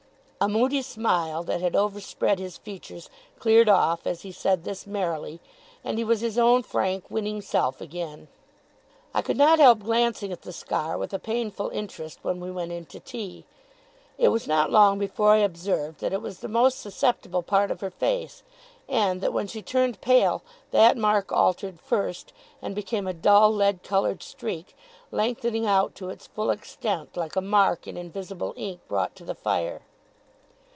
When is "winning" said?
7.11-7.43